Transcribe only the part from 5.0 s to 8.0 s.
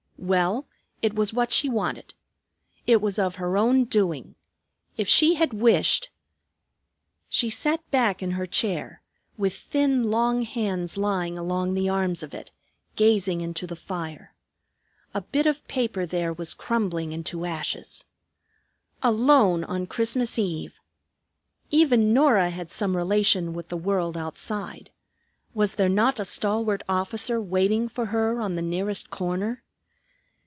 she had wished She sat